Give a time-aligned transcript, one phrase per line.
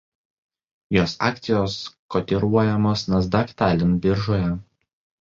[0.97, 1.77] Jos akcijos
[2.17, 4.53] kotiruojamos "Nasdaq Tallinn" biržoje.